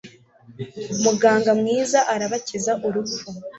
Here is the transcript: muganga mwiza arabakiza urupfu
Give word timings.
muganga 1.03 1.51
mwiza 1.59 1.99
arabakiza 2.13 2.71
urupfu 2.87 3.25